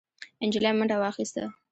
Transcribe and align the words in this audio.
نجلۍ 0.45 0.71
منډه 0.77 0.95
واخيسته، 1.01 1.43